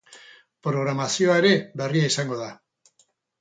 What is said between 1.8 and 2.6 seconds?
berria izango da.